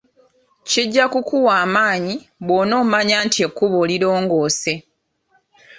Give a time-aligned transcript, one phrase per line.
[0.69, 2.15] Kijja kukuwa amaanyi
[2.45, 4.73] bwonomanya nti ekkubo lirongoose.